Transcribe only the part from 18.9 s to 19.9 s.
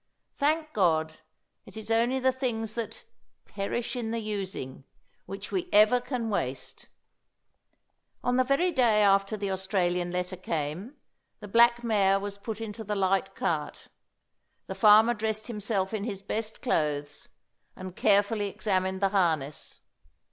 the harness.